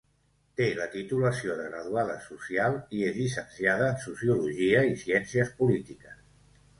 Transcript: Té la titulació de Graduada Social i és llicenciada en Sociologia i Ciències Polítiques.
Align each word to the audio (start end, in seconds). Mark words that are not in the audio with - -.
Té 0.59 0.65
la 0.77 0.85
titulació 0.93 1.57
de 1.59 1.65
Graduada 1.73 2.15
Social 2.23 2.77
i 2.99 3.03
és 3.09 3.19
llicenciada 3.19 3.91
en 3.97 3.99
Sociologia 4.07 4.81
i 4.93 4.97
Ciències 5.03 5.53
Polítiques. 5.61 6.17